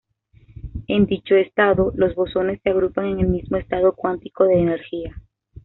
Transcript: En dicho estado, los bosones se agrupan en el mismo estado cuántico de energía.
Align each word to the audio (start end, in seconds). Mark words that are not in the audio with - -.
En 0.87 1.05
dicho 1.05 1.35
estado, 1.35 1.91
los 1.93 2.15
bosones 2.15 2.59
se 2.63 2.71
agrupan 2.71 3.05
en 3.05 3.19
el 3.19 3.27
mismo 3.27 3.57
estado 3.57 3.93
cuántico 3.93 4.45
de 4.45 4.59
energía. 4.59 5.21